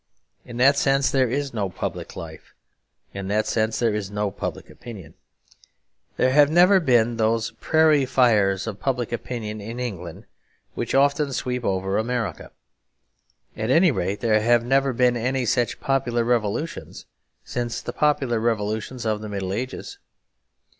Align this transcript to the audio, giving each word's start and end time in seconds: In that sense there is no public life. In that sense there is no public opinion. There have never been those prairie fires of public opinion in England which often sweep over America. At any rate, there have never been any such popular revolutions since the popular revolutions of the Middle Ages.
In 0.43 0.57
that 0.57 0.77
sense 0.77 1.11
there 1.11 1.29
is 1.29 1.53
no 1.53 1.69
public 1.69 2.15
life. 2.15 2.55
In 3.13 3.27
that 3.27 3.45
sense 3.45 3.77
there 3.77 3.93
is 3.93 4.09
no 4.09 4.31
public 4.31 4.67
opinion. 4.67 5.13
There 6.17 6.31
have 6.31 6.49
never 6.49 6.79
been 6.79 7.17
those 7.17 7.51
prairie 7.61 8.07
fires 8.07 8.65
of 8.65 8.79
public 8.79 9.11
opinion 9.11 9.61
in 9.61 9.79
England 9.79 10.25
which 10.73 10.95
often 10.95 11.31
sweep 11.33 11.63
over 11.63 11.99
America. 11.99 12.49
At 13.55 13.69
any 13.69 13.91
rate, 13.91 14.21
there 14.21 14.41
have 14.41 14.65
never 14.65 14.91
been 14.91 15.15
any 15.15 15.45
such 15.45 15.79
popular 15.79 16.23
revolutions 16.23 17.05
since 17.45 17.79
the 17.79 17.93
popular 17.93 18.39
revolutions 18.39 19.05
of 19.05 19.21
the 19.21 19.29
Middle 19.29 19.53
Ages. 19.53 19.99